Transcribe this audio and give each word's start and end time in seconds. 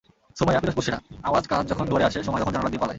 সুমাইয়া, 0.37 0.61
পিরোজপুরসেরা 0.61 0.97
আওয়াজকাজ 1.23 1.63
যখন 1.71 1.85
দুয়ারে 1.85 2.05
আসে, 2.05 2.19
সময় 2.23 2.41
তখন 2.41 2.53
জানালা 2.53 2.69
দিয়ে 2.69 2.81
পালায়। 2.81 2.89